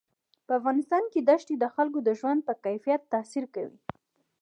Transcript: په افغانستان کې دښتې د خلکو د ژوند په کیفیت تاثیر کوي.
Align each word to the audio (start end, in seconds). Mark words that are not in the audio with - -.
په 0.45 0.51
افغانستان 0.59 1.03
کې 1.11 1.19
دښتې 1.29 1.55
د 1.59 1.65
خلکو 1.75 1.99
د 2.07 2.09
ژوند 2.19 2.39
په 2.47 2.53
کیفیت 2.65 3.01
تاثیر 3.13 3.45
کوي. 3.55 3.79